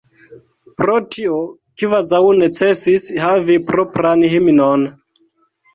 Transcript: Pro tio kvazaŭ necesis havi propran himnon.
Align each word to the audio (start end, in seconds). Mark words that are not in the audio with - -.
Pro 0.81 0.95
tio 1.15 1.35
kvazaŭ 1.83 2.23
necesis 2.41 3.07
havi 3.27 3.61
propran 3.71 4.29
himnon. 4.35 4.91